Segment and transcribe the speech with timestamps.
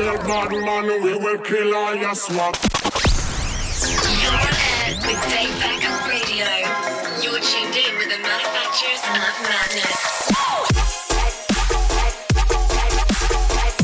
[0.00, 2.56] real bad man, we will kill all your swap.
[4.22, 6.48] You're on air with Debacle Radio.
[7.20, 9.98] You're tuned in with the manufacturers of madness.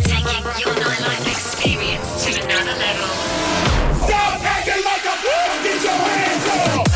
[0.09, 3.13] Taking your nightlife experience to another level.
[4.07, 5.53] Stop acting like a fool!
[5.65, 6.87] Get your hands up!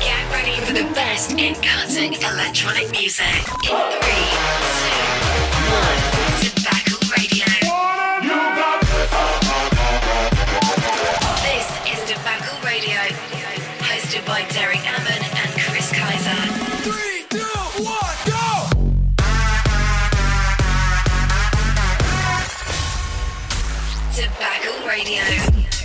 [0.00, 3.24] Get ready for the best in cutting electronic music.
[3.64, 4.24] In three,
[4.76, 5.23] two,
[5.74, 6.13] time.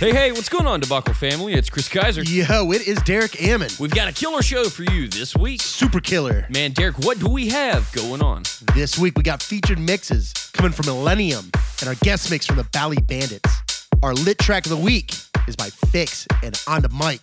[0.00, 1.52] Hey, hey, what's going on, Debacle family?
[1.52, 2.22] It's Chris Kaiser.
[2.22, 3.68] Yo, it is Derek Ammon.
[3.78, 5.60] We've got a killer show for you this week.
[5.60, 6.46] Super killer.
[6.48, 8.44] Man, Derek, what do we have going on?
[8.74, 12.64] This week we got featured mixes coming from Illenium and our guest mix from the
[12.72, 13.62] Bally Bandits.
[14.02, 15.12] Our lit track of the week
[15.46, 17.20] is by Fix and On the Mic.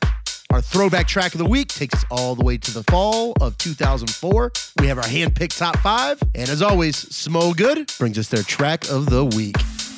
[0.51, 3.57] Our throwback track of the week takes us all the way to the fall of
[3.57, 4.51] 2004.
[4.81, 8.87] We have our hand-picked top five, and as always, Smo Good brings us their track
[8.87, 9.55] of the week.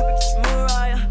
[0.00, 1.07] Mariah.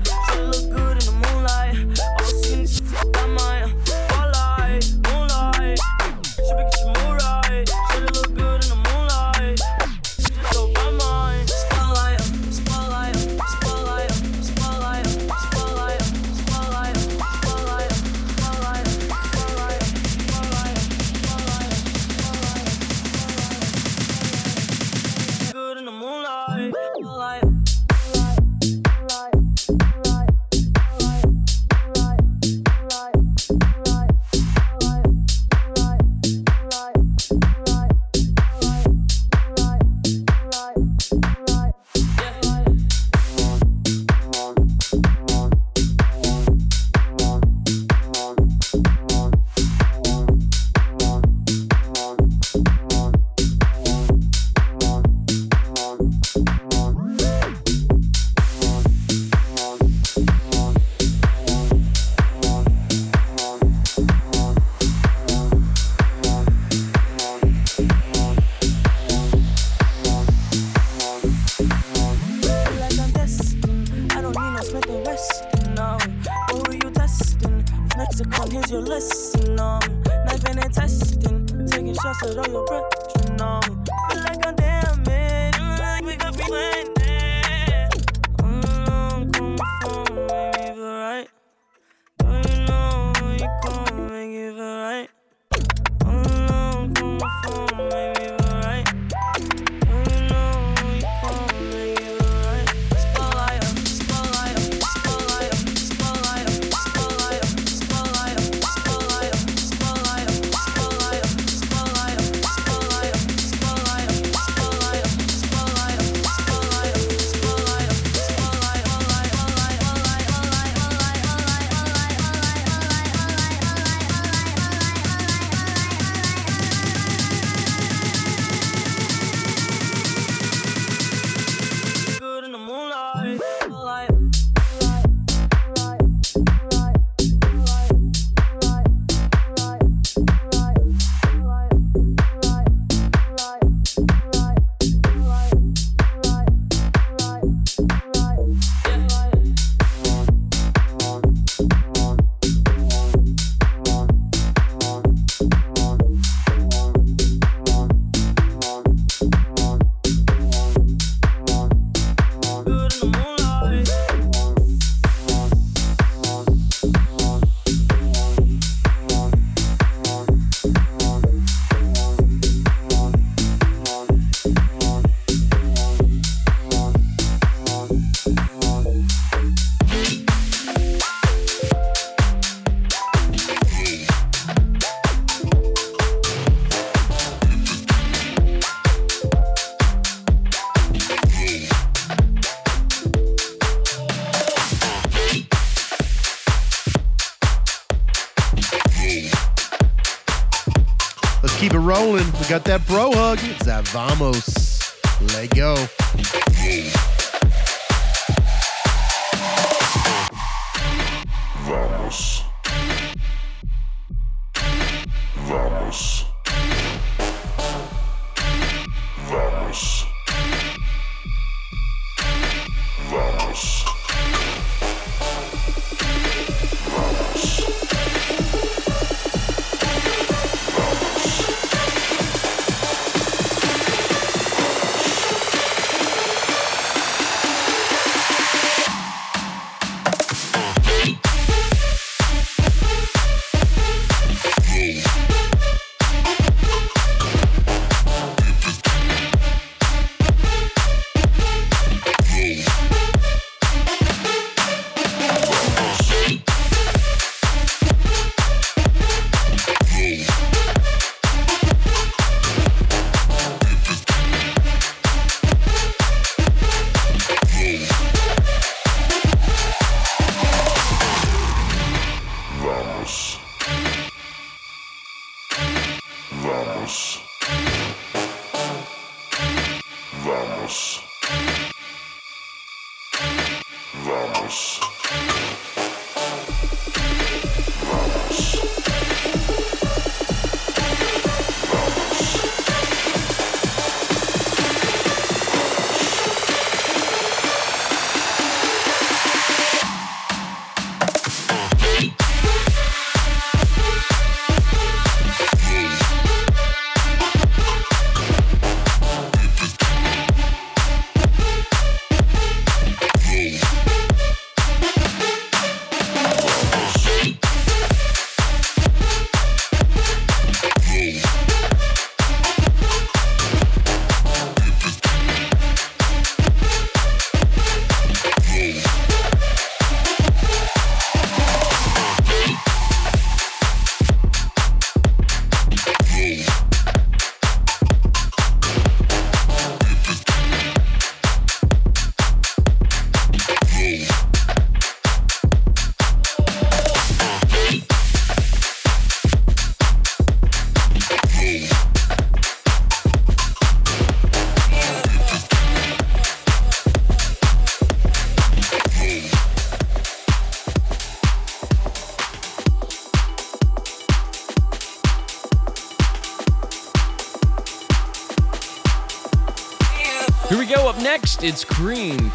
[202.50, 203.40] got that bro hug.
[203.42, 204.37] It's that Vamos.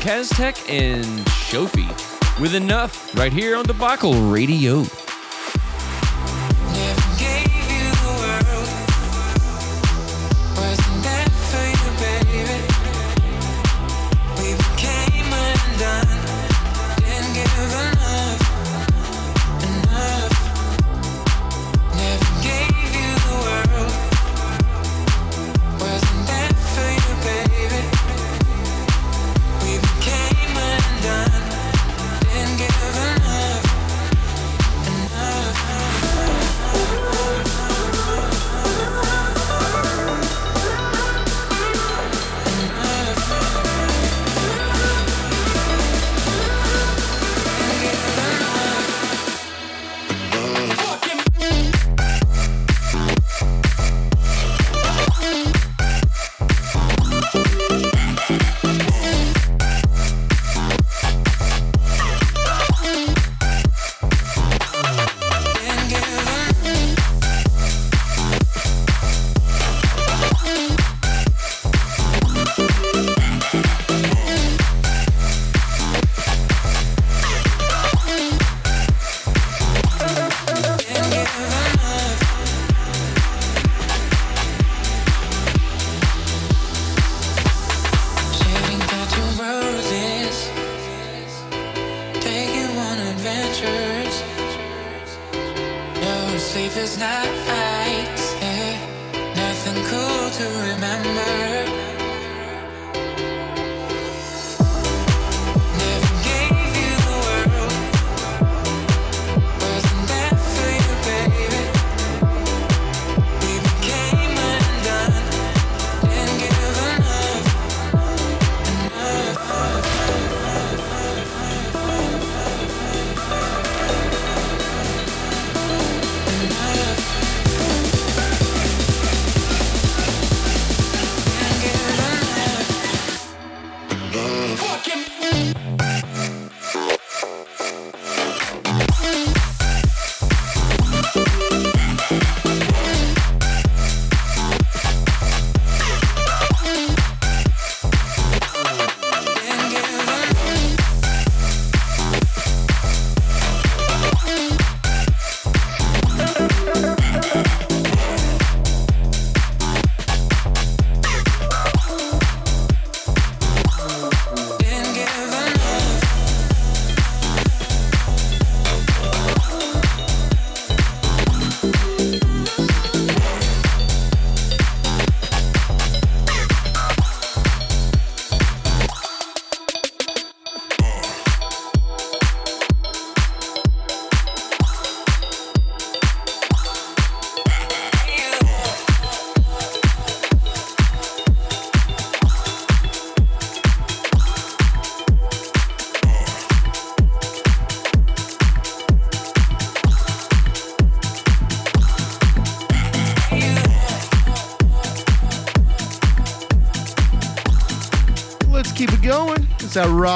[0.03, 1.89] Kaztec and Shofi
[2.41, 4.83] with Enough right here on Debacle Radio.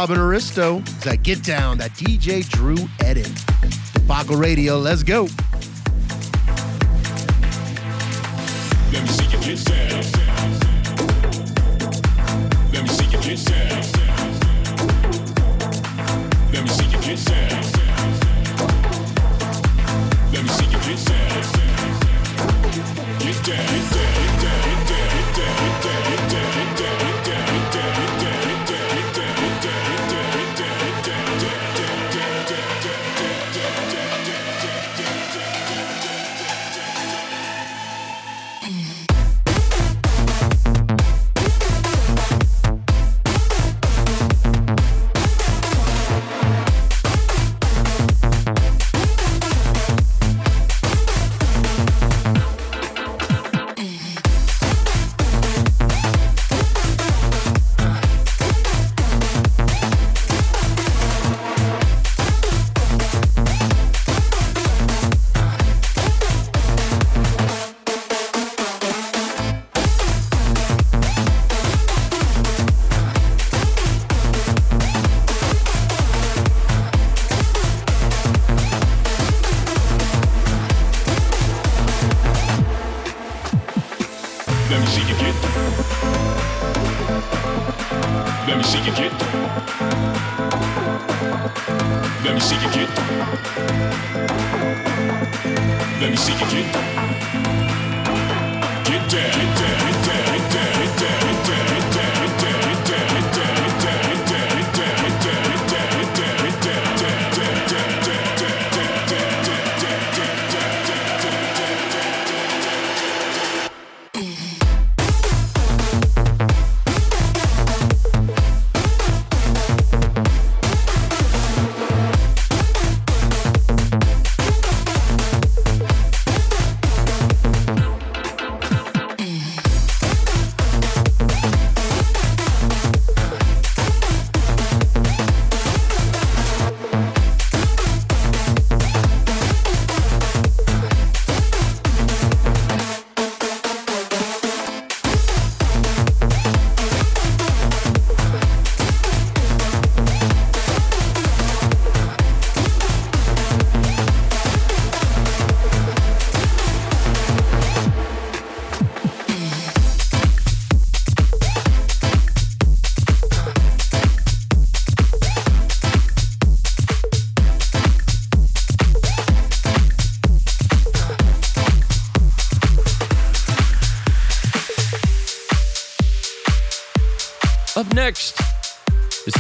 [0.08, 0.78] Robin Aristo.
[0.78, 3.28] It's that Get Down, that DJ Drew edit.
[3.92, 5.26] Debacle Radio, let's go.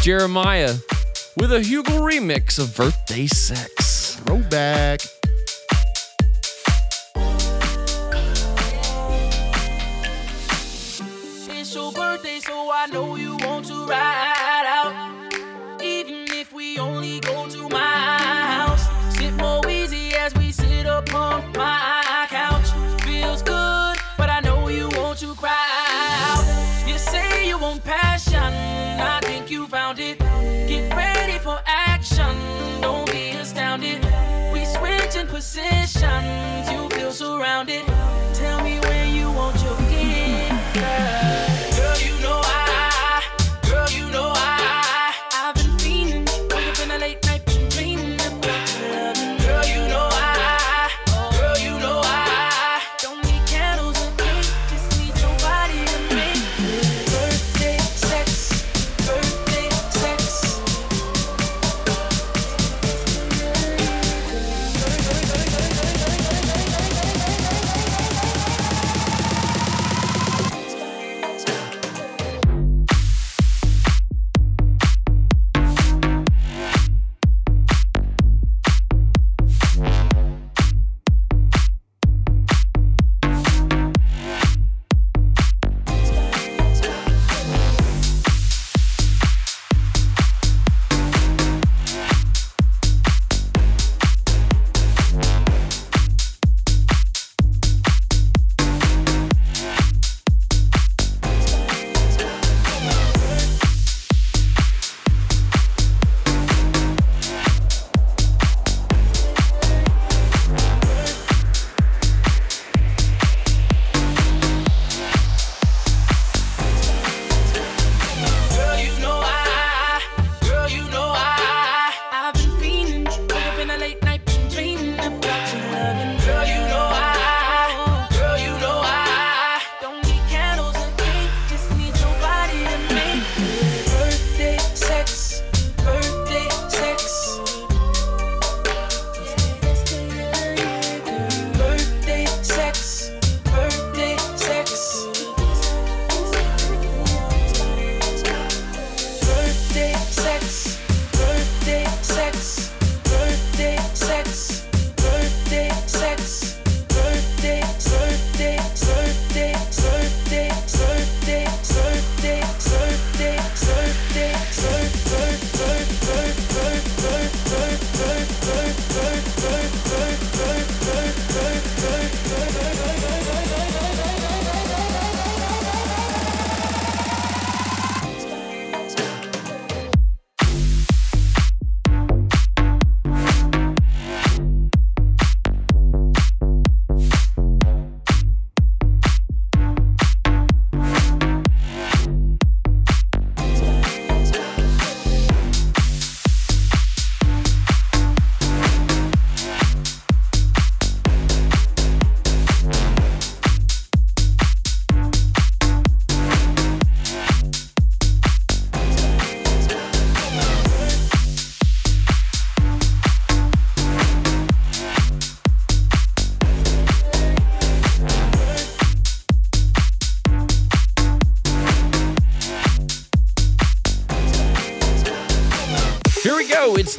[0.06, 0.80] Jeremih
[1.36, 4.14] with a Hugo remix of Birthday Sex.
[4.24, 5.00] Throwback.
[37.56, 37.85] around it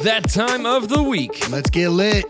[0.00, 1.50] It's that time of the week.
[1.50, 2.24] Let's get lit.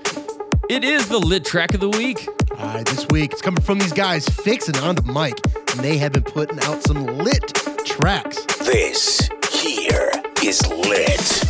[0.71, 2.27] It is the lit track of the week.
[2.53, 5.35] All right, this week it's coming from these guys, fixing On the Mic,
[5.73, 7.45] and they have been putting out some lit
[7.85, 8.43] tracks.
[8.61, 10.11] This here
[10.43, 11.48] is lit.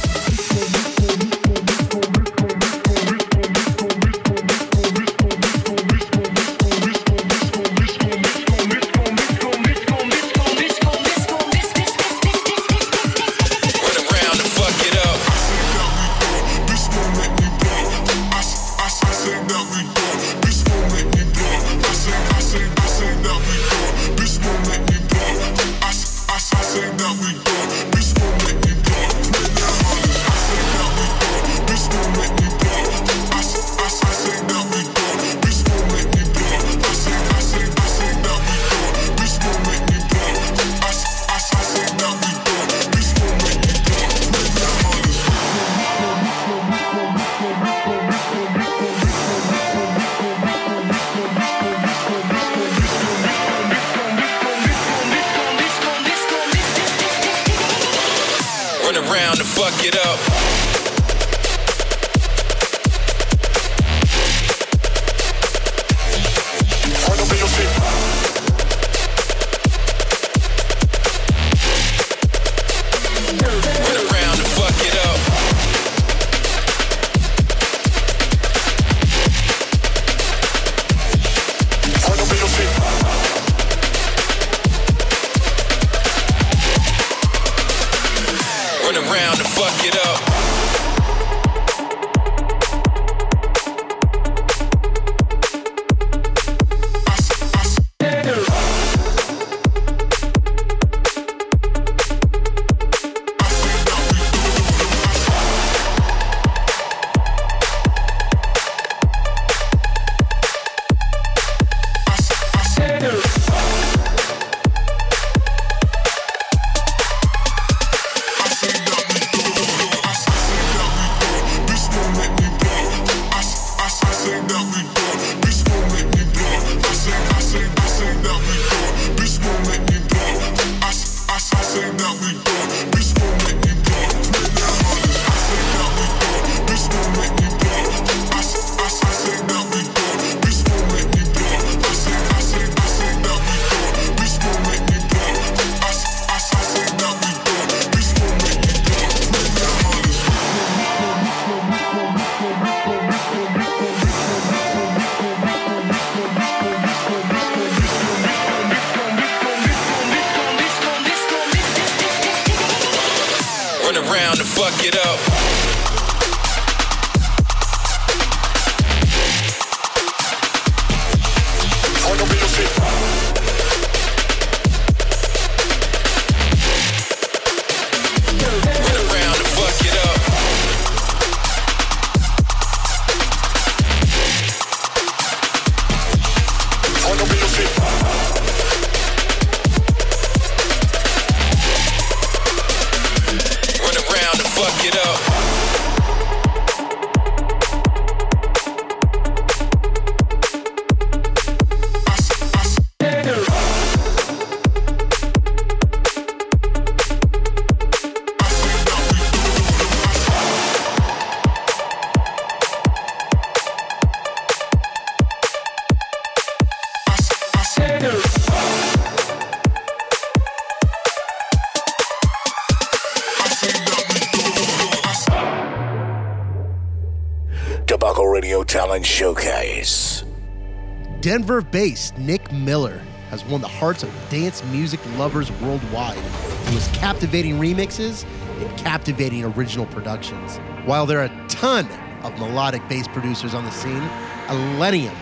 [231.38, 236.88] Denver based Nick Miller has won the hearts of dance music lovers worldwide through his
[236.88, 238.26] captivating remixes
[238.60, 240.56] and captivating original productions.
[240.84, 241.86] While there are a ton
[242.24, 244.02] of melodic bass producers on the scene,
[244.48, 245.14] Illenium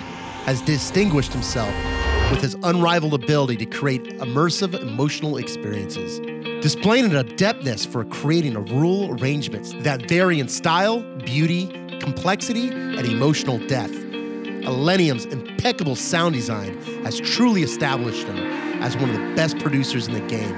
[0.46, 1.74] has distinguished himself
[2.31, 6.18] with his unrivaled ability to create immersive emotional experiences,
[6.62, 11.66] displaying an adeptness for creating rural arrangements that vary in style, beauty,
[12.00, 13.92] complexity, and emotional depth.
[14.66, 15.26] Illenium's
[15.66, 18.37] impeccable sound design has truly established him
[18.85, 20.55] as one of the best producers in the game.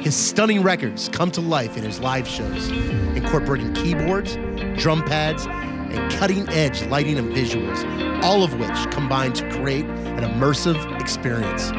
[0.00, 2.68] His stunning records come to life in his live shows,
[3.16, 4.36] incorporating keyboards,
[4.80, 7.82] drum pads, and cutting edge lighting and visuals,
[8.22, 11.72] all of which combine to create an immersive experience.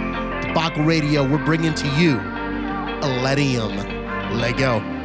[0.46, 2.18] Debacle Radio, we're bringing to you
[3.00, 3.86] Illenium.
[4.38, 4.99] Lego.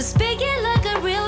[0.00, 1.23] Speaking like a real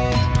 [0.00, 0.39] Bye.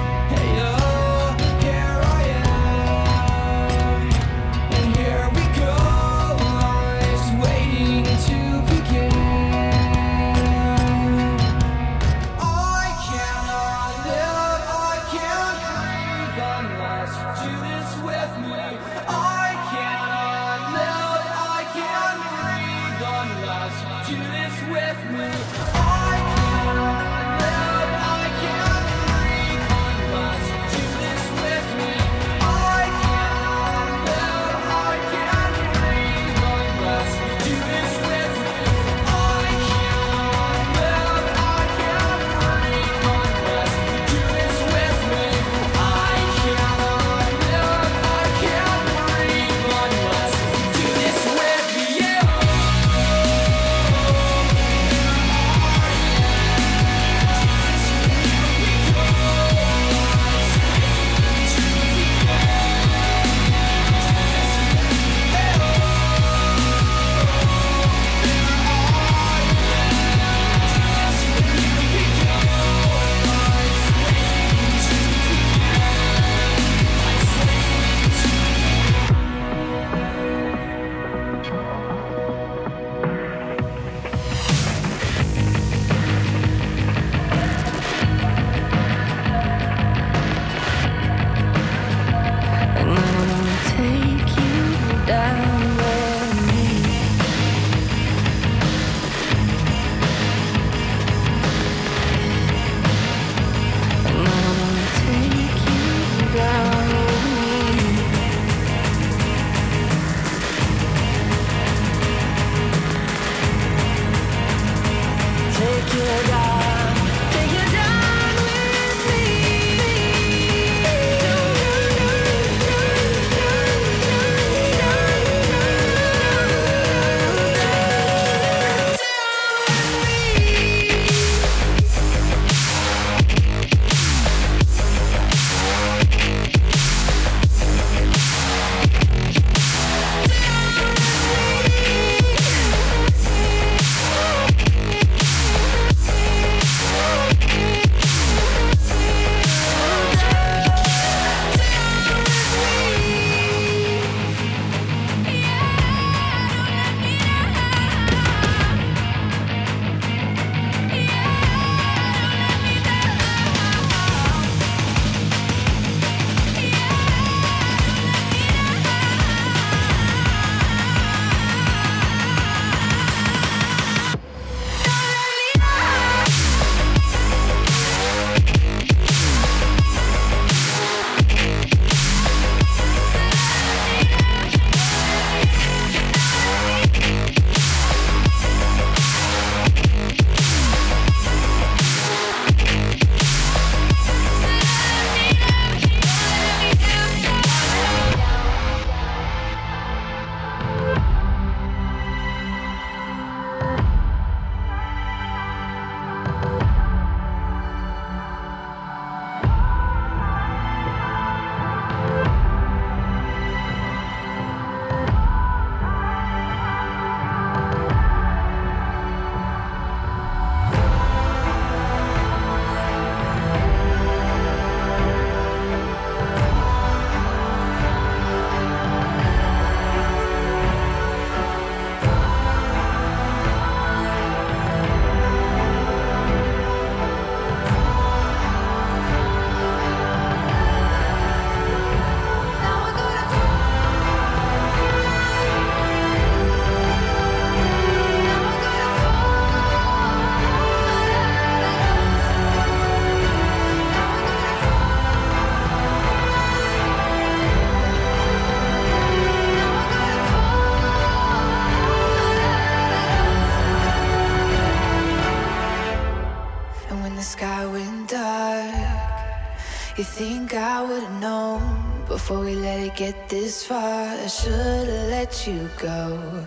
[273.00, 274.08] Get this far?
[274.12, 276.39] I should've let you go.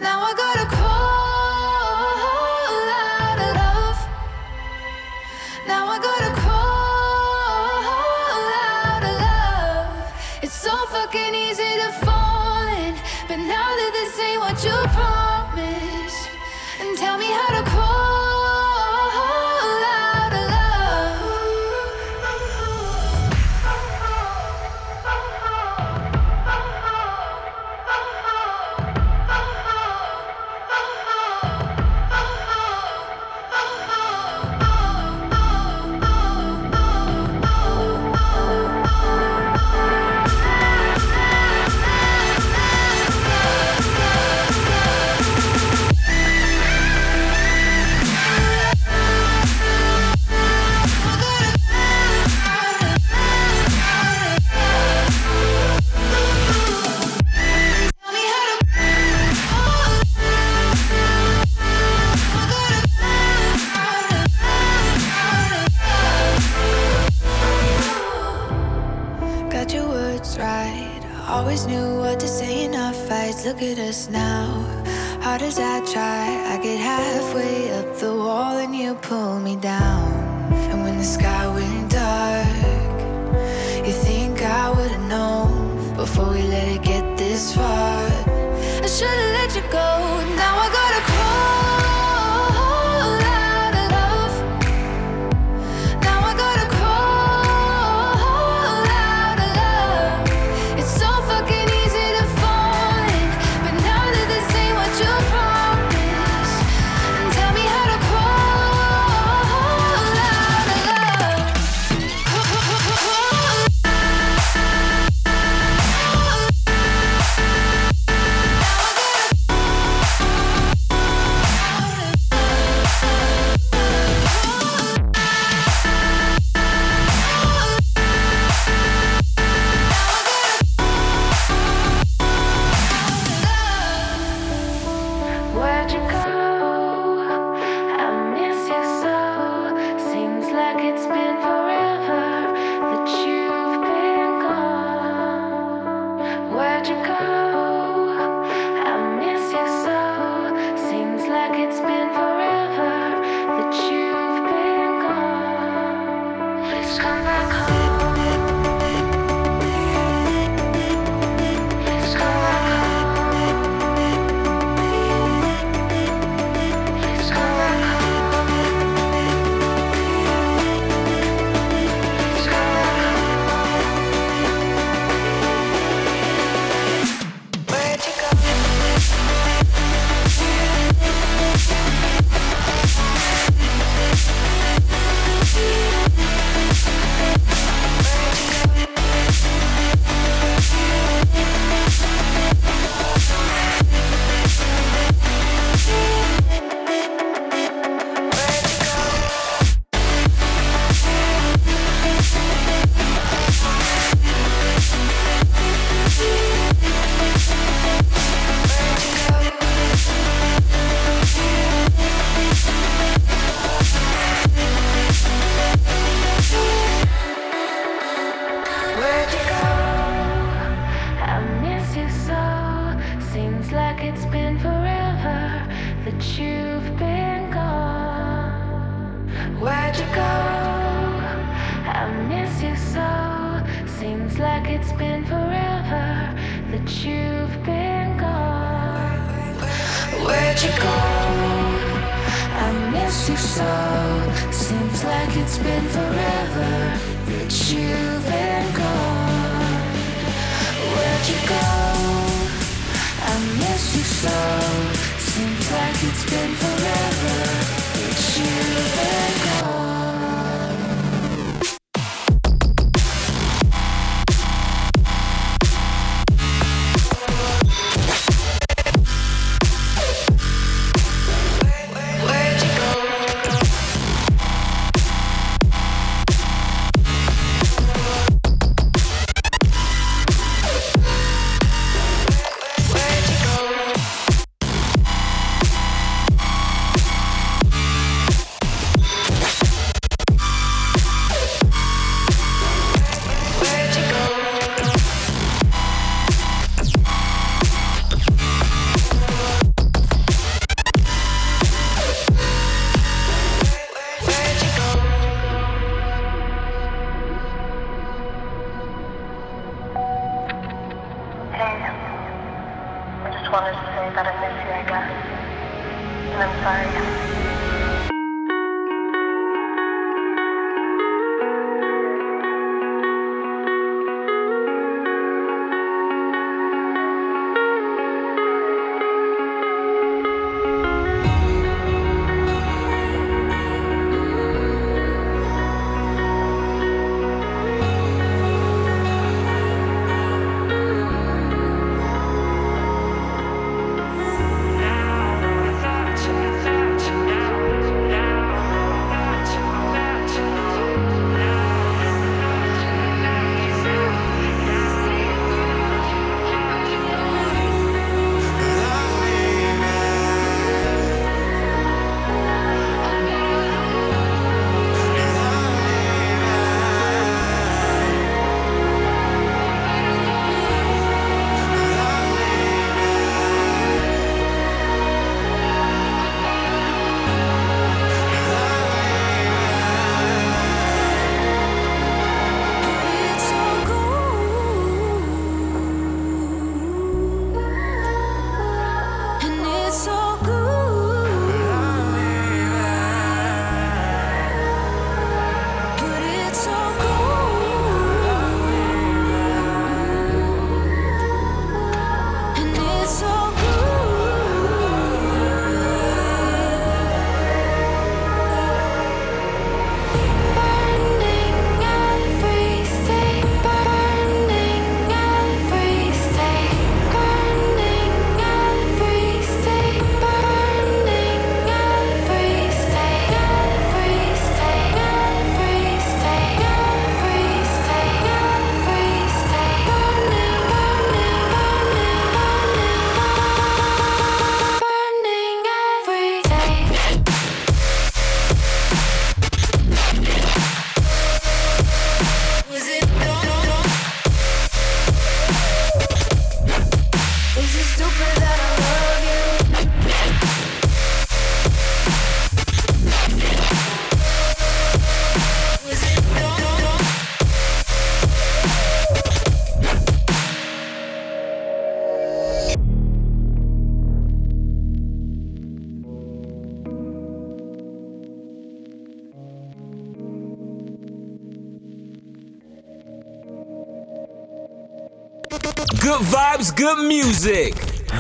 [477.18, 477.74] music.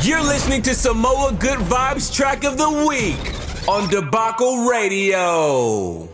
[0.03, 3.23] You're listening to Samoa Good Vibes track of the week
[3.67, 6.07] on Debacle Radio.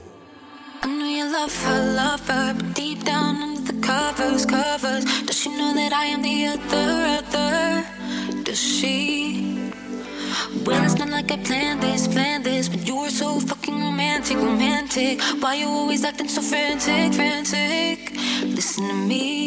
[0.83, 5.37] I know you love her, love her, but deep down under the covers, covers, does
[5.41, 8.43] she know that I am the other, other?
[8.43, 9.71] Does she?
[10.65, 14.37] Well, it's not like I planned this, planned this, but you were so fucking romantic,
[14.37, 15.19] romantic.
[15.41, 17.97] Why you always acting so frantic, frantic?
[18.55, 19.38] Listen to me.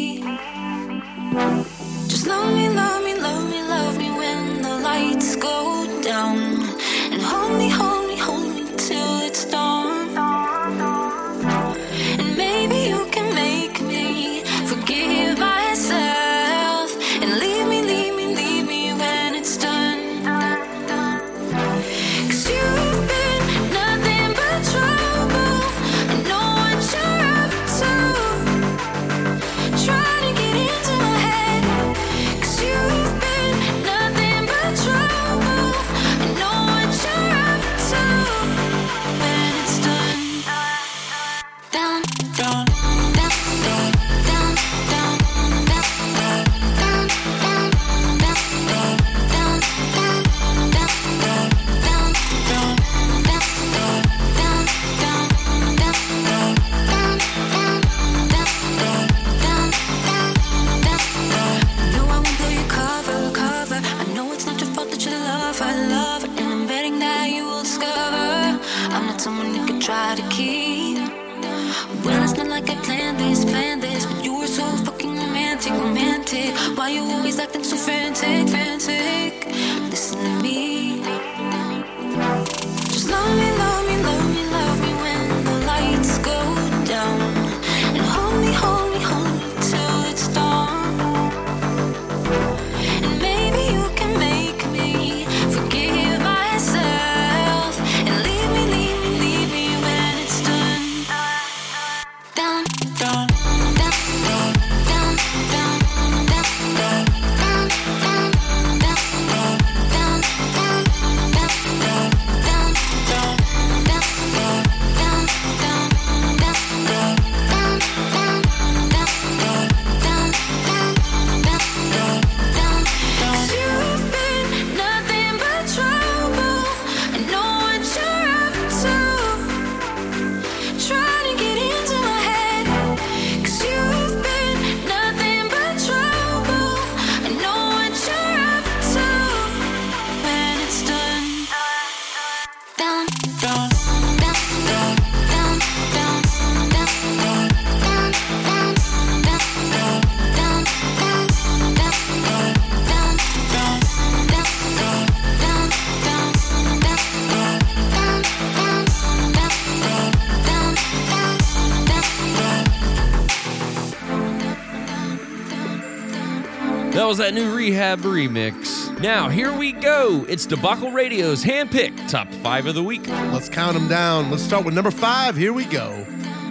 [167.17, 168.99] That new R3HAB remix?
[168.99, 170.25] Now, here we go.
[170.27, 173.07] It's Debacle Radio's handpicked top five of the week.
[173.07, 174.31] Let's count them down.
[174.31, 175.37] Let's start with number five.
[175.37, 176.05] Here we go.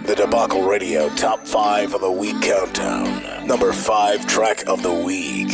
[0.05, 3.45] The Debacle Radio Top 5 of the Week Countdown.
[3.45, 5.51] Number 5 track of the week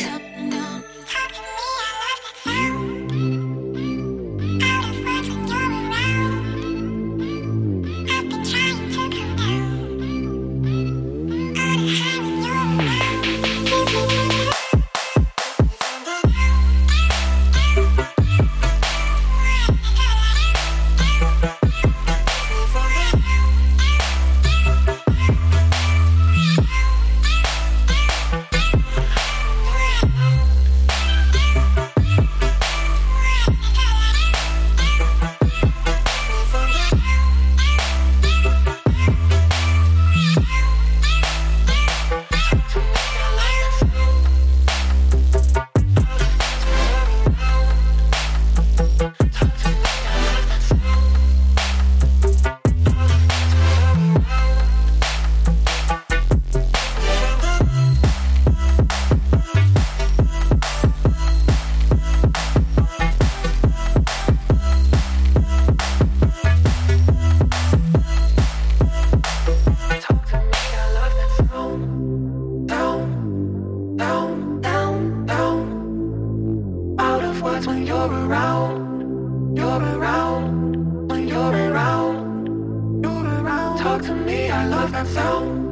[83.80, 85.69] Talk to me, I love that sound.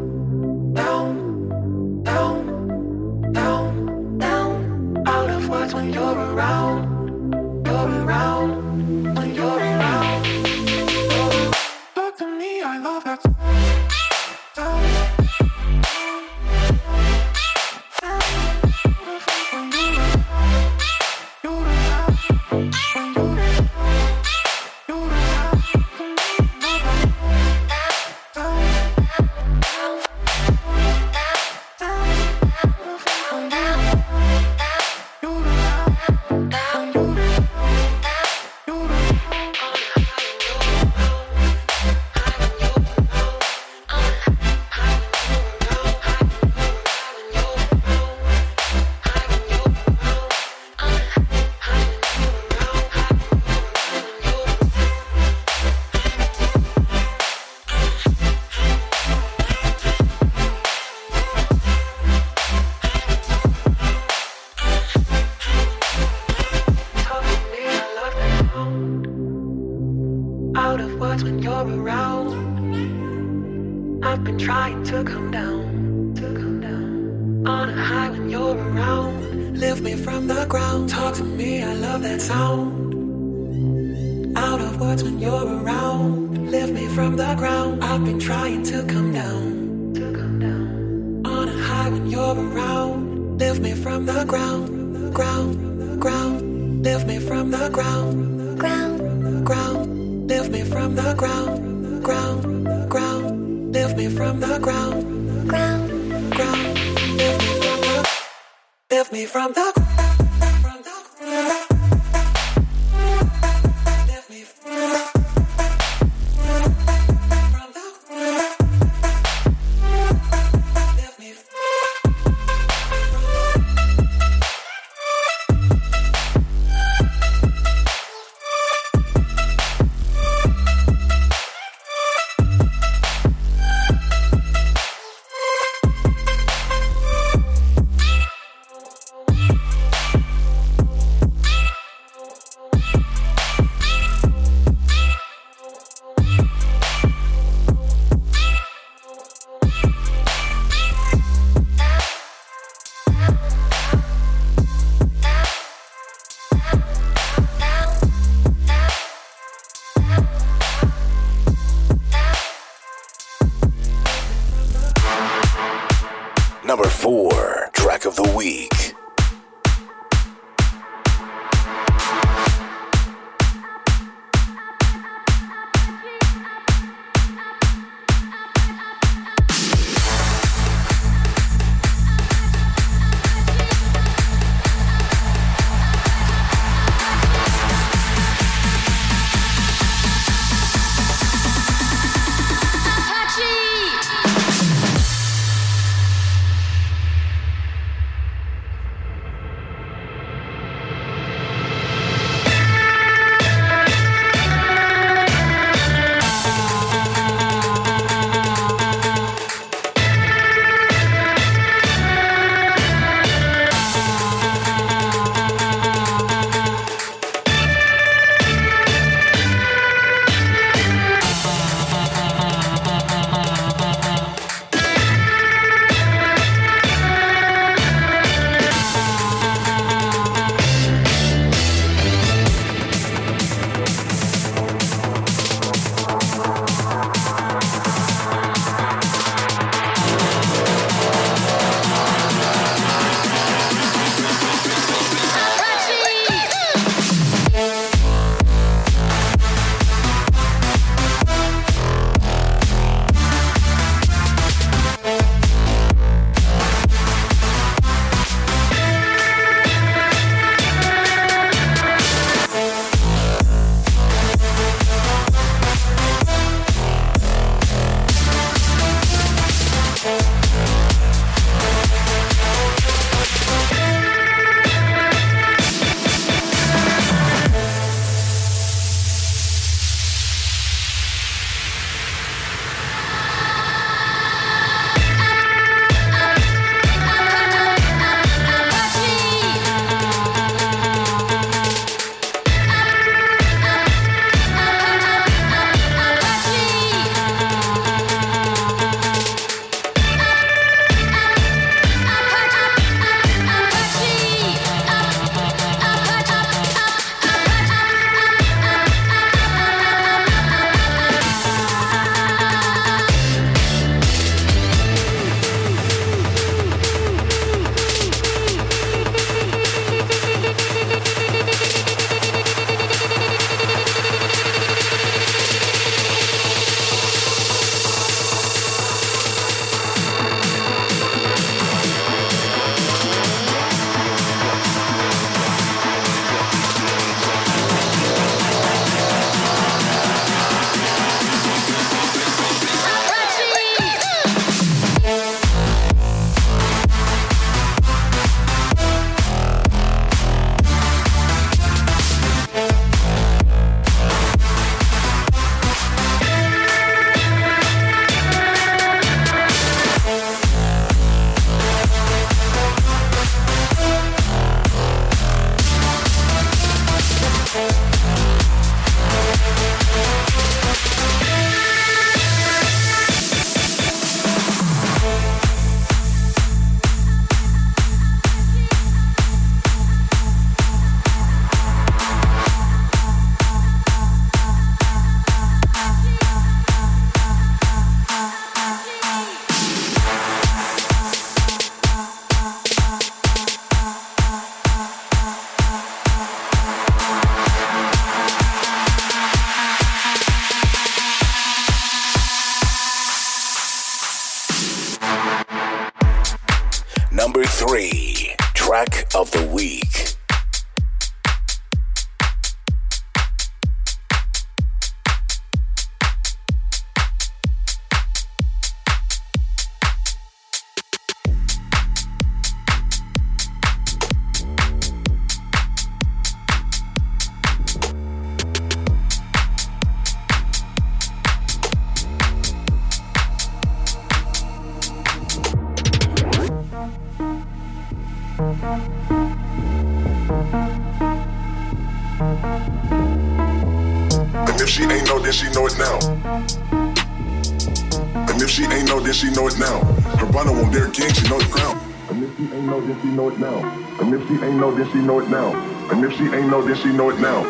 [453.39, 453.63] Now.
[454.01, 455.53] And if she ain't know, then she know it now.
[455.91, 457.43] And if she ain't know, then she know it now.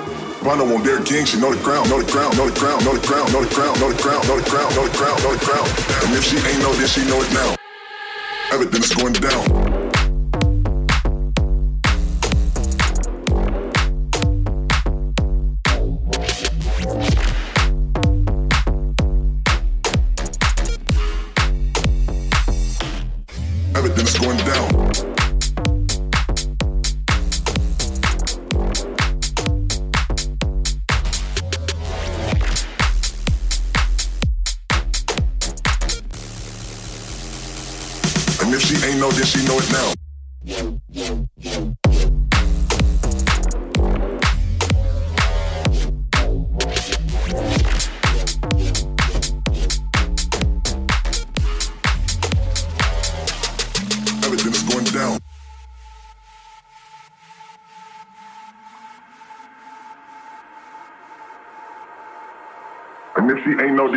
[0.47, 2.93] Cabana won't dare king, she know the crown, know the crown, know the crown, know
[2.95, 5.33] the crown, know the crown, know the crown, know the crown, know the crown, know
[5.35, 5.67] the crown.
[6.07, 7.55] And if she ain't know, then she know it now.
[8.53, 9.66] Everything's going down.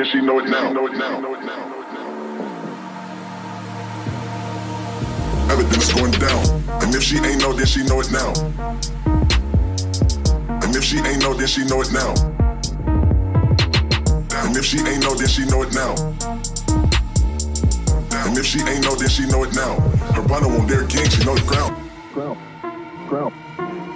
[0.01, 0.72] Then she know it now.
[0.72, 1.20] Know it now.
[1.20, 1.61] Know it now.
[5.53, 6.42] Everything's going down.
[6.82, 8.32] And if she ain't know, then she know it now.
[10.62, 12.14] And if she ain't know, then she know it now.
[14.40, 15.94] And if she ain't know, then she know it now.
[18.24, 19.78] And if she ain't know, then she know it now.
[20.14, 21.76] Her brother won't dare king, she know the ground.
[22.14, 22.38] Ground,
[23.07, 23.34] ground,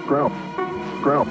[0.04, 0.34] ground,
[1.02, 1.30] ground,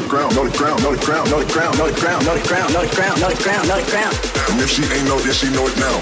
[0.00, 2.34] the ground, know the ground, know the ground, know the ground, know the ground, know
[2.34, 4.16] the ground, know the ground, know the ground, know the ground.
[4.50, 6.00] And if she ain't know, then she know it now.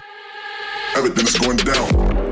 [0.96, 2.27] Everything's going down.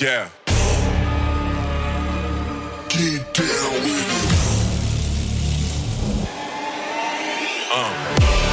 [0.00, 0.28] Yeah.
[2.88, 4.30] Get down with it.
[7.74, 7.90] Uh,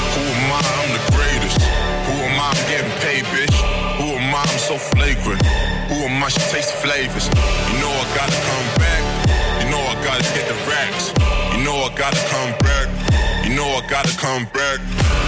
[0.09, 0.61] who am I?
[0.65, 1.61] I'm the greatest.
[1.61, 2.49] Who am I?
[2.49, 3.53] I'm getting paid, bitch.
[4.01, 4.41] Who am I?
[4.41, 5.45] I'm so flagrant.
[5.89, 6.29] Who am I?
[6.29, 7.27] She tastes flavors.
[7.27, 9.03] You know I gotta come back.
[9.61, 11.13] You know I gotta get the racks.
[11.53, 12.89] You know I gotta come back.
[13.45, 14.45] You know I gotta come.
[14.45, 15.24] Back.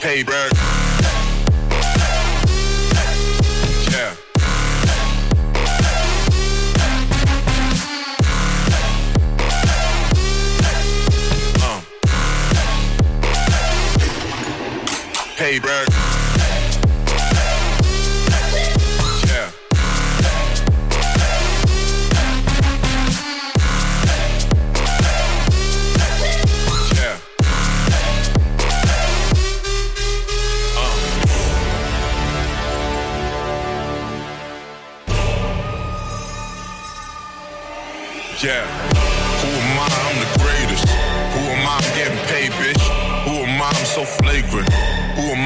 [0.00, 0.50] Payback.
[3.92, 4.16] Yeah.
[11.60, 11.82] Uh.
[15.36, 15.99] Payback.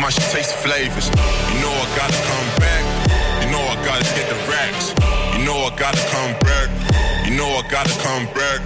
[0.04, 1.08] I should taste the flavors.
[1.08, 2.84] You know I gotta come back.
[3.42, 4.92] You know I gotta get the racks.
[5.32, 6.68] You know I gotta come back.
[7.26, 8.60] You know I gotta come back.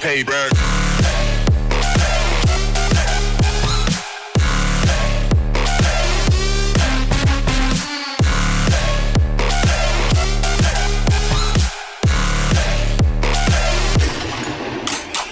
[0.00, 0.67] Payback.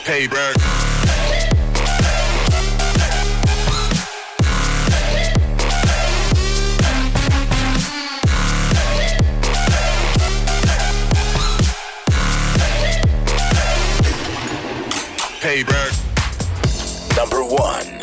[0.07, 0.55] payback.
[15.41, 15.93] Payback.
[17.17, 17.96] Number one.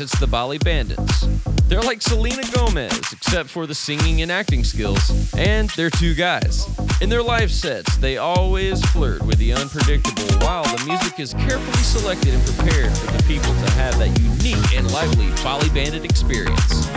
[0.00, 1.26] it's the Bali Bandits.
[1.68, 6.66] They're like Selena Gomez, except for the singing and acting skills, and they're two guys.
[7.00, 11.82] In their live sets, they always flirt with the unpredictable while the music is carefully
[11.82, 16.88] selected and prepared for the people to have that unique and lively Bali Bandit experience.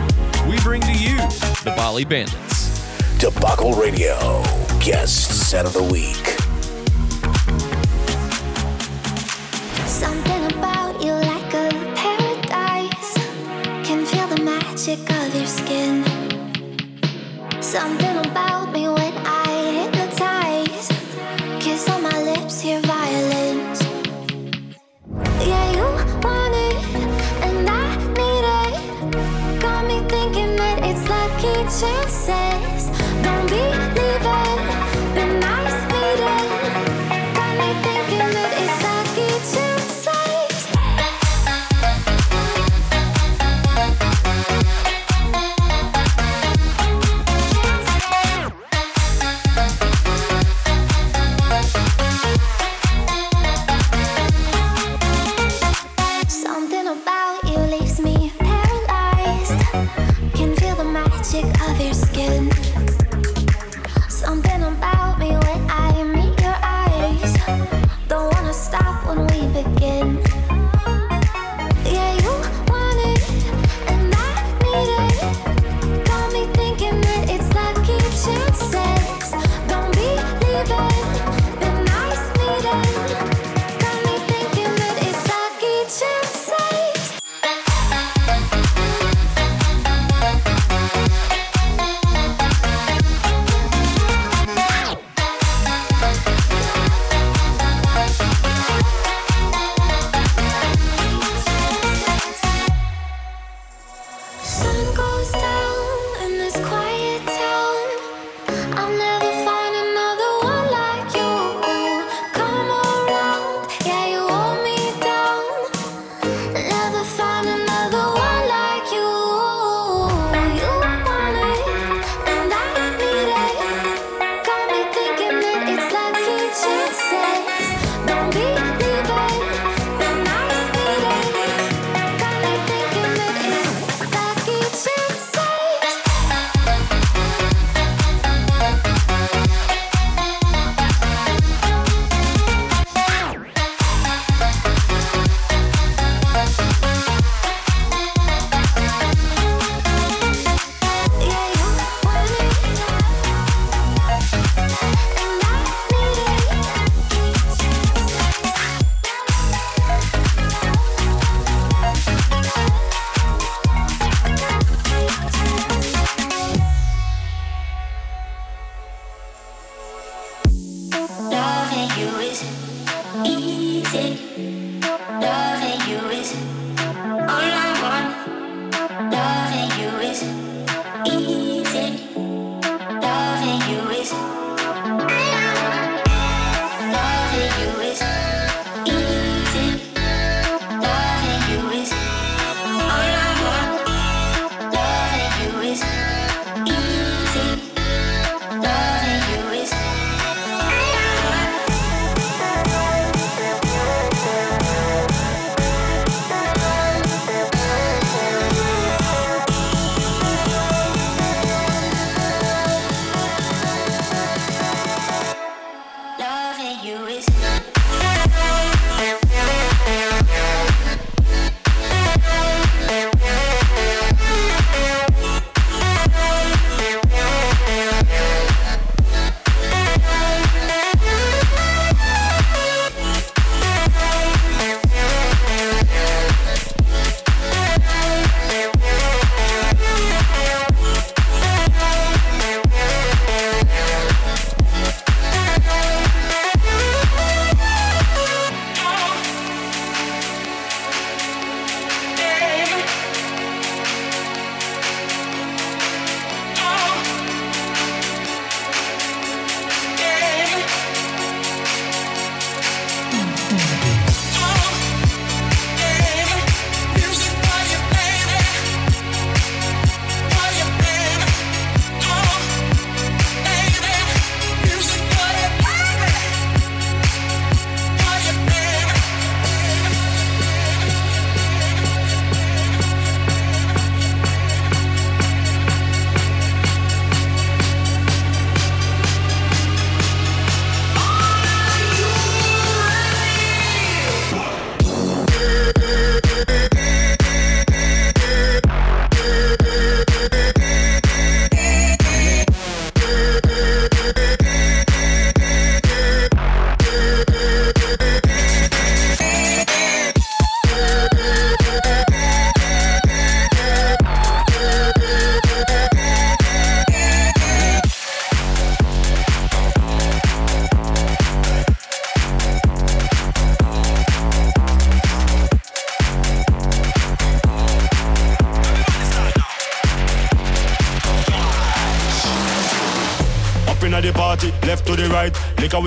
[0.48, 1.18] We bring to you
[1.64, 3.18] the Bali Bandits.
[3.18, 4.44] Debacle Radio,
[4.80, 6.29] guests set of the week.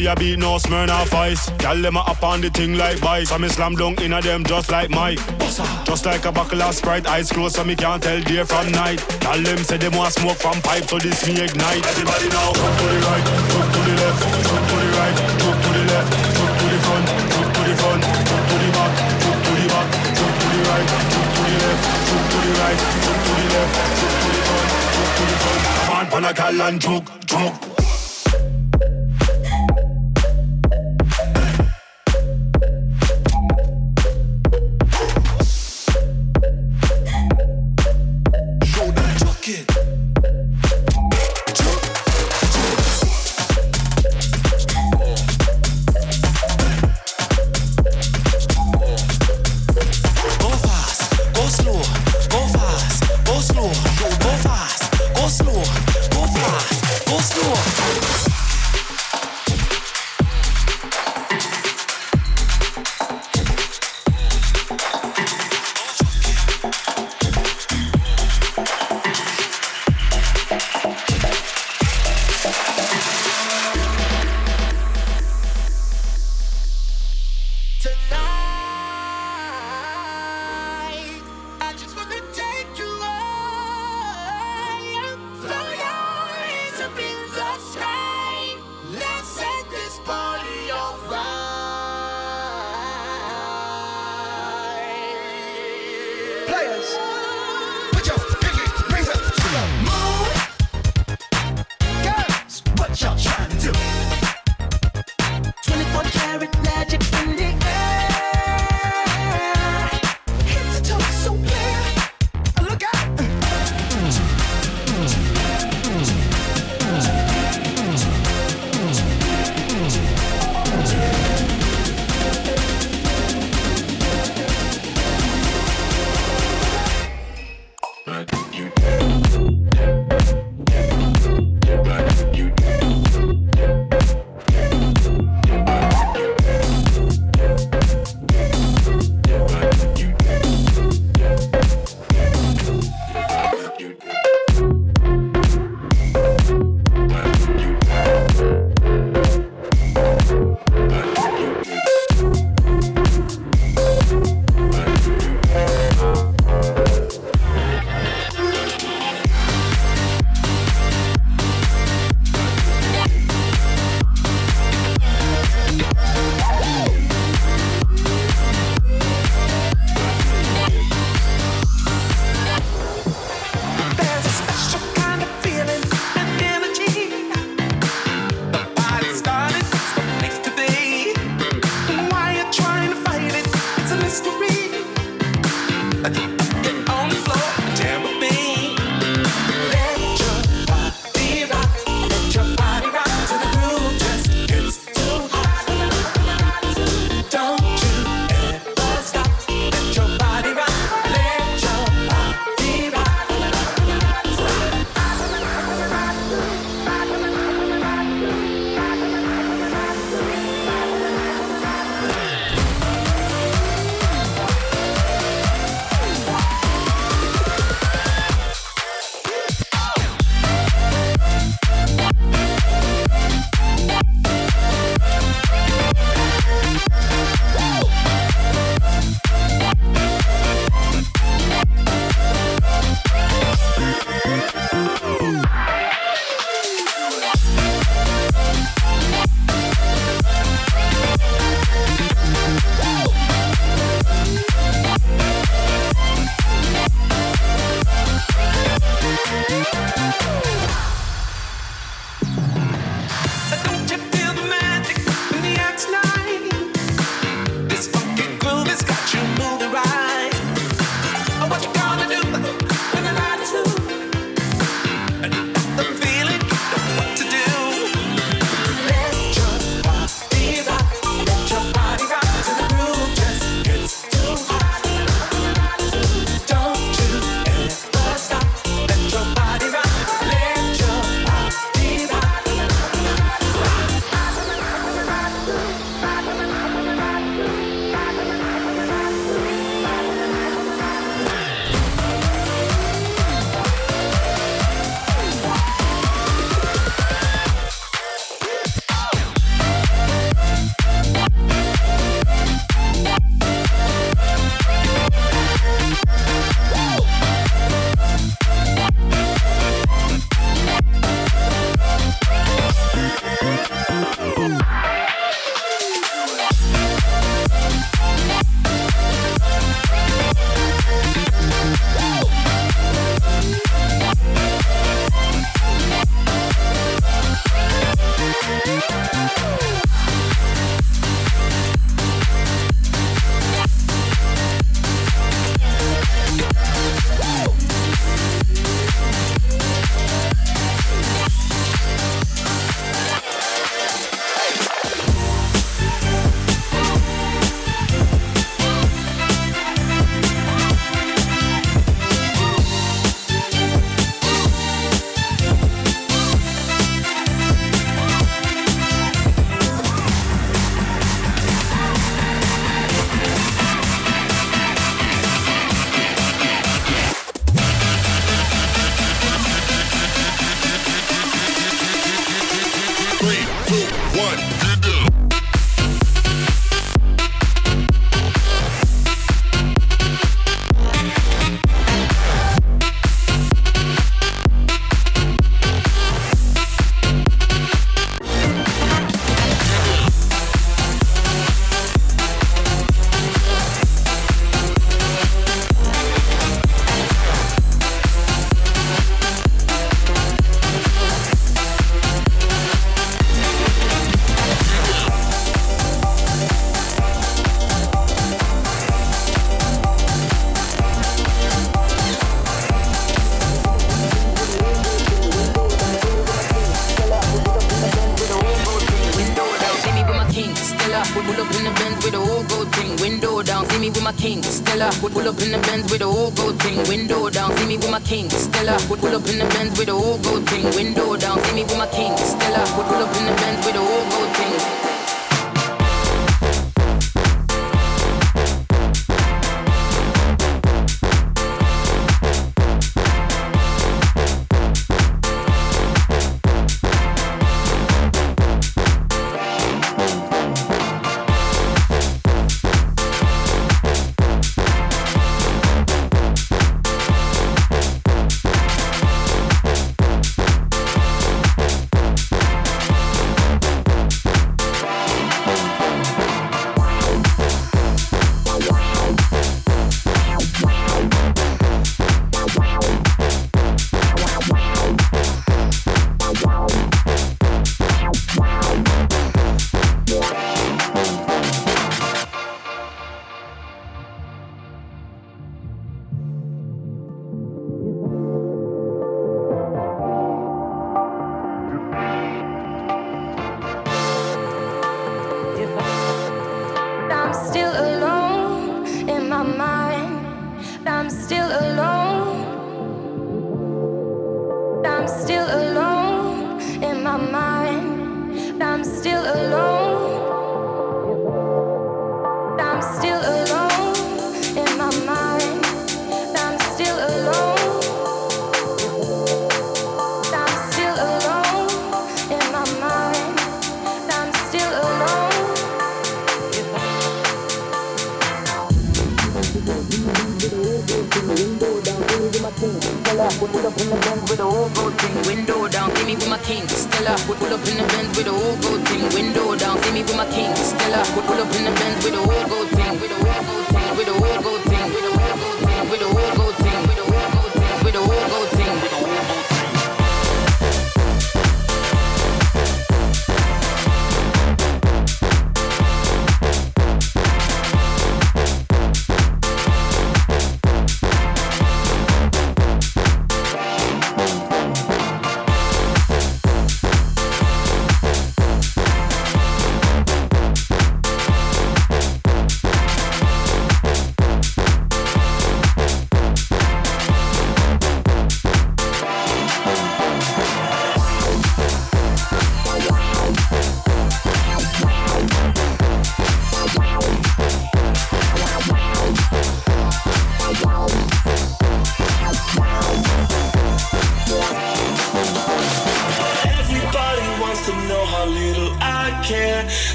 [0.00, 1.50] We a beat, no Smirnoff Ice.
[1.60, 3.28] Gyal them up on the thing like bikes.
[3.28, 5.20] So me slam down inna them just like Mike.
[5.84, 9.00] Just like a buckle of Sprite, eyes closed so me can't tell day from night.
[9.20, 11.84] Gyal them say them want smoke from pipe, so this me ignite.
[11.86, 15.58] Everybody now, jump to the right, jump to the left, jump to the right, jump
[15.60, 18.92] to the left, jump to the front, jump to the front, jump to the back,
[19.20, 22.52] jump to the back, jump to the right, jump to the left, jump to the
[22.60, 25.60] right, jump to the left, jump to the front, jump to the front.
[26.10, 27.69] Come on, a gal and choke, choke.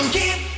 [0.00, 0.49] Come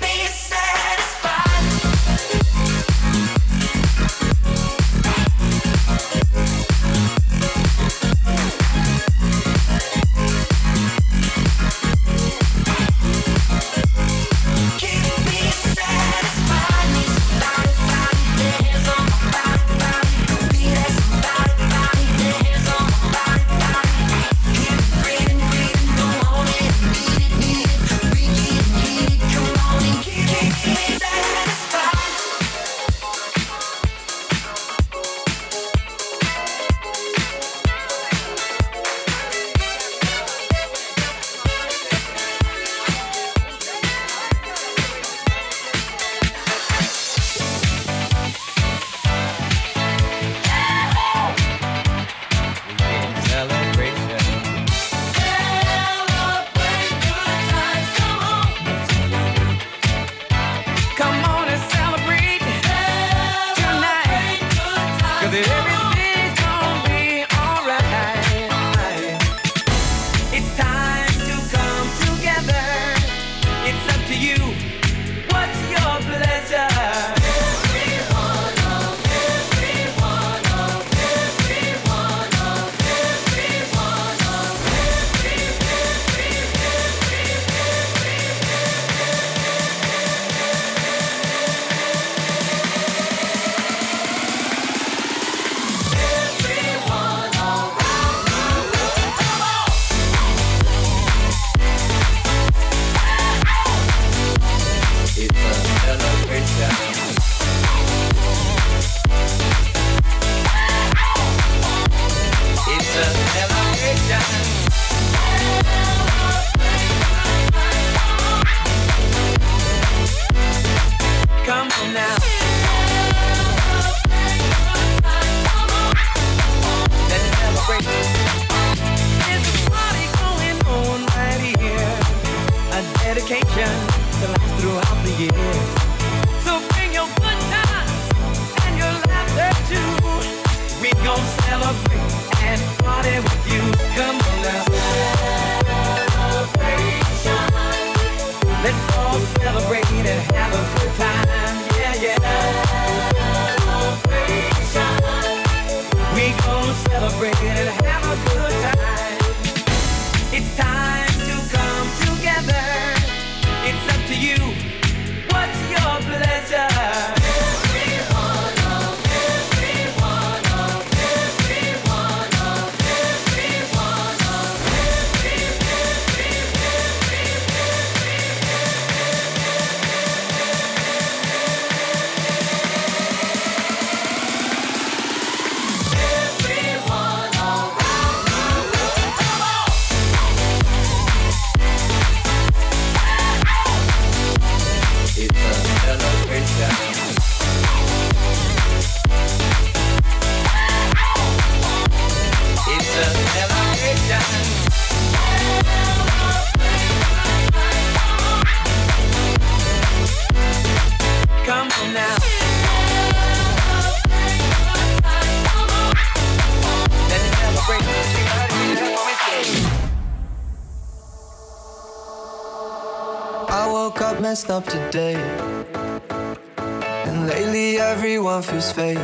[228.62, 228.98] everyone fake.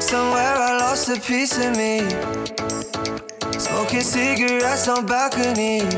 [0.00, 2.00] Somewhere I lost a piece of me.
[3.58, 5.94] Smoking cigarettes on balconies.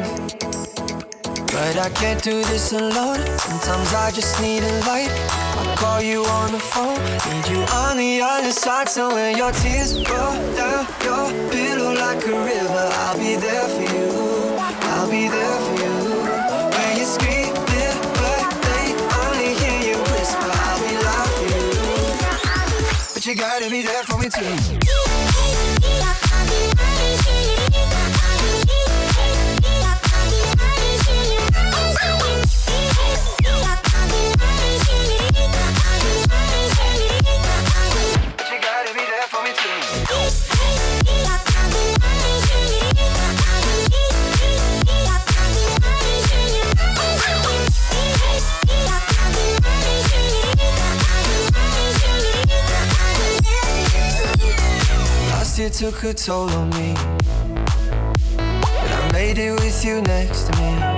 [1.52, 3.20] But I can't do this alone.
[3.38, 5.10] Sometimes I just need a light.
[5.10, 6.98] I call you on the phone.
[7.28, 8.88] Need you on the other side.
[8.88, 13.86] So when your tears roll down your pillow like a river, I'll be there for
[13.94, 14.56] you.
[14.58, 15.95] I'll be there for you.
[23.26, 23.34] You.
[23.34, 25.05] Gotta be there for me too.
[55.76, 56.94] Took a toll on me.
[58.34, 60.95] But I made it with you next to me.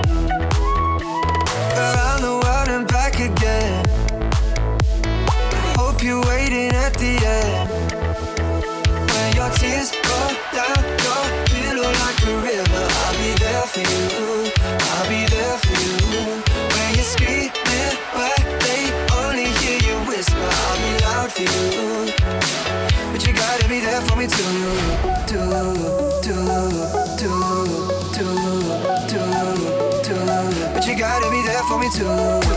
[31.99, 32.48] Be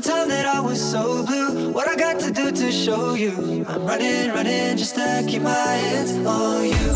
[0.00, 1.72] A time that I was so blue.
[1.72, 3.66] What I got to do to show you?
[3.68, 6.92] I'm running, running just to keep my hands on you.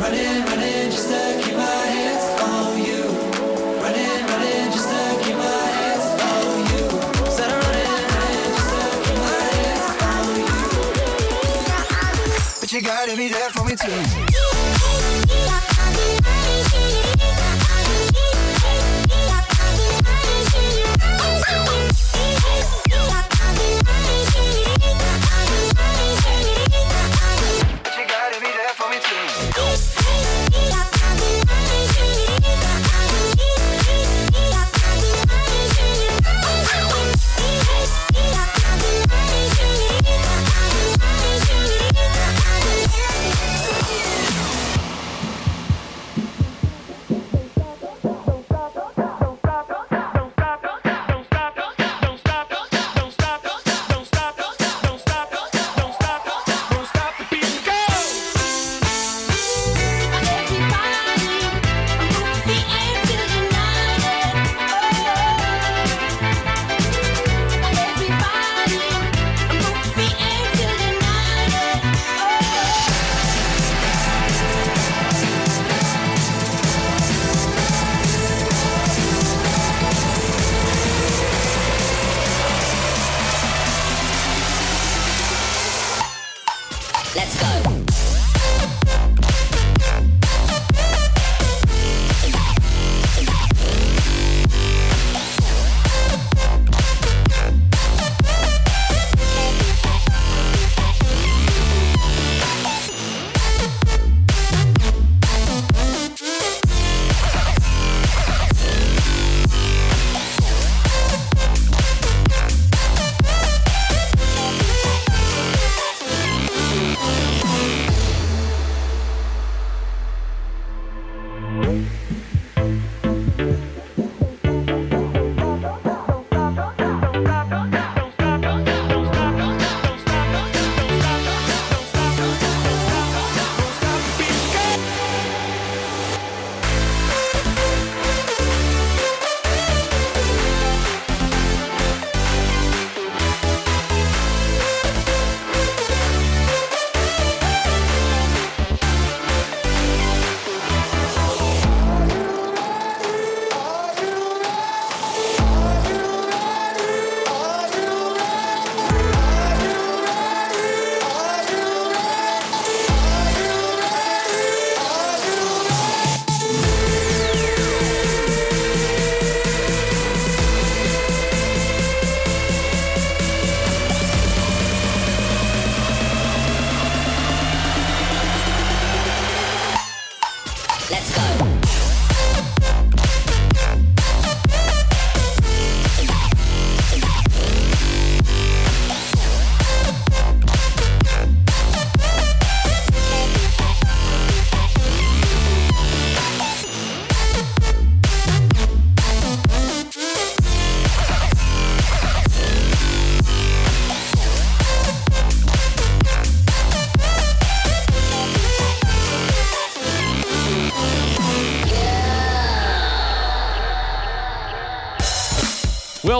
[0.00, 3.02] Running, running just to keep my hands on you.
[3.82, 6.84] Running, running just to keep my hands on you.
[7.36, 9.86] Said I'm running, running just to keep my hands
[10.16, 10.60] on you.
[12.60, 14.31] But you gotta be there for me too.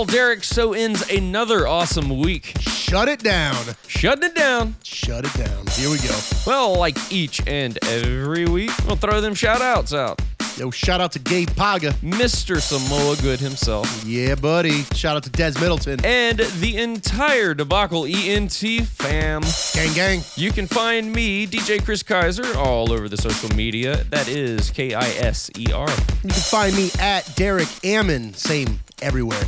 [0.05, 2.55] Derek, so ends another awesome week.
[2.61, 3.57] Shut it down.
[3.87, 4.77] Shutting it down.
[4.83, 5.66] Shut it down.
[5.73, 6.19] Here we go.
[6.47, 10.20] Well, like each and every week, we'll throw them shout outs out.
[10.59, 11.93] Yo, shout out to Gabe Paga.
[12.03, 12.61] Mr.
[12.61, 14.05] Samoa Good himself.
[14.05, 14.83] Yeah, buddy.
[14.95, 16.05] Shout out to Des Middleton.
[16.05, 19.43] And the entire Debacle ENT fam.
[19.73, 20.20] Gang, gang.
[20.37, 24.05] You can find me, DJ Chris Kiser, all over the social media.
[24.11, 25.89] That is K I S E R.
[25.89, 28.35] You can find me at Derek Ammon.
[28.35, 29.43] Same everywhere.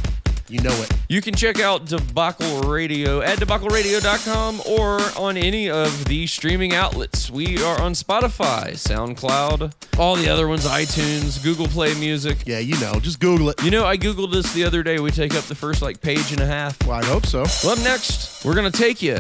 [0.49, 0.91] You know it.
[1.09, 7.31] You can check out Debacle Radio at debacleradio.com or on any of the streaming outlets.
[7.31, 12.39] We are on Spotify, SoundCloud, all the other ones, iTunes, Google Play Music.
[12.47, 13.01] Yeah, you know.
[13.01, 13.63] Just Google it.
[13.63, 14.99] You know, I Googled this the other day.
[14.99, 16.85] We take up the first like page and a half.
[16.87, 17.45] Well, I hope so.
[17.63, 19.19] Well, up next, we're going to take you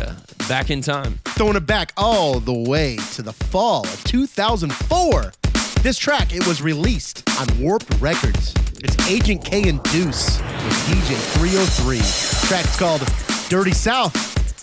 [0.48, 1.20] back in time.
[1.24, 5.32] Throwing it back all the way to the fall of 2004.
[5.82, 8.54] This track, it was released on Warped Records.
[8.84, 11.96] It's Agent K and Deuce with DJ 303.
[12.46, 13.00] Track's called
[13.48, 14.14] Dirty South,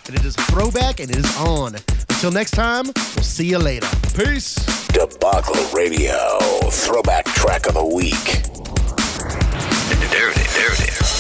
[0.07, 1.73] and it is throwback and it is on.
[2.07, 3.87] Until next time, we'll see you later.
[4.15, 4.53] Peace.
[4.89, 6.37] Debacle Radio,
[6.69, 8.43] throwback track of the week.
[10.11, 10.43] Dirty.
[10.53, 11.10] Dirty,